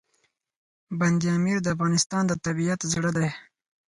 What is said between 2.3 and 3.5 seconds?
طبیعت زړه دی.